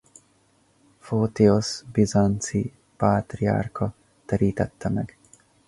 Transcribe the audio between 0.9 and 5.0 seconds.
Phótiosz bizánci pátriárka térítette